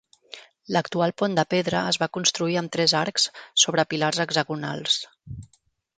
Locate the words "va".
2.03-2.09